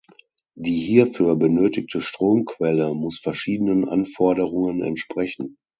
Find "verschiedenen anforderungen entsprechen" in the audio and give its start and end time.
3.19-5.57